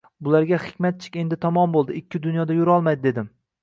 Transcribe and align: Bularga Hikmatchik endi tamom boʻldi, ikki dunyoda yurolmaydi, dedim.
Bularga 0.27 0.57
Hikmatchik 0.63 1.21
endi 1.25 1.39
tamom 1.47 1.79
boʻldi, 1.79 2.01
ikki 2.03 2.25
dunyoda 2.27 2.61
yurolmaydi, 2.61 3.11
dedim. 3.11 3.35